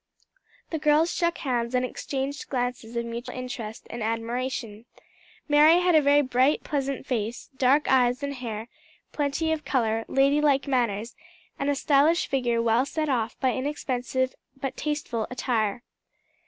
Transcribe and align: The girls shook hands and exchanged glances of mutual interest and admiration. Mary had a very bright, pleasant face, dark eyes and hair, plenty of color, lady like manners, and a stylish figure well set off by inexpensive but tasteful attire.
The 0.71 0.79
girls 0.79 1.13
shook 1.13 1.37
hands 1.37 1.75
and 1.75 1.85
exchanged 1.85 2.49
glances 2.49 2.95
of 2.95 3.05
mutual 3.05 3.35
interest 3.35 3.85
and 3.91 4.01
admiration. 4.01 4.85
Mary 5.47 5.79
had 5.79 5.93
a 5.93 6.01
very 6.01 6.23
bright, 6.23 6.63
pleasant 6.63 7.05
face, 7.05 7.51
dark 7.55 7.87
eyes 7.87 8.23
and 8.23 8.33
hair, 8.33 8.67
plenty 9.11 9.51
of 9.51 9.63
color, 9.63 10.03
lady 10.07 10.41
like 10.41 10.67
manners, 10.67 11.15
and 11.59 11.69
a 11.69 11.75
stylish 11.75 12.25
figure 12.25 12.63
well 12.63 12.83
set 12.87 13.09
off 13.09 13.39
by 13.39 13.51
inexpensive 13.53 14.33
but 14.59 14.75
tasteful 14.75 15.27
attire. 15.29 15.83